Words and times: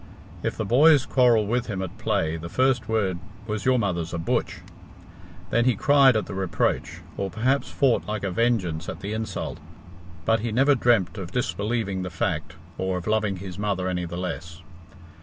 If 0.41 0.57
the 0.57 0.65
boys 0.65 1.05
quarrelled 1.05 1.47
with 1.47 1.67
him 1.67 1.79
at 1.83 1.99
play, 1.99 2.35
the 2.35 2.49
first 2.49 2.89
word 2.89 3.19
was 3.45 3.65
"your 3.65 3.77
mother's 3.77 4.15
a 4.15 4.17
butch." 4.17 4.61
Then 5.51 5.65
he 5.65 5.75
cried 5.75 6.15
at 6.15 6.25
the 6.25 6.33
reproach, 6.33 7.01
or 7.17 7.29
perhaps 7.29 7.69
fought 7.69 8.07
like 8.07 8.23
a 8.23 8.31
vengeance 8.31 8.89
at 8.89 9.01
the 9.01 9.13
insult, 9.13 9.59
but 10.25 10.39
he 10.39 10.51
never 10.51 10.73
dreamt 10.73 11.19
of 11.19 11.29
disbelieving 11.33 12.01
the 12.01 12.09
fact 12.09 12.55
or 12.79 12.97
of 12.97 13.05
loving 13.05 13.35
his 13.37 13.59
mother 13.59 13.87
any 13.87 14.05
the 14.05 14.17
less. 14.17 14.63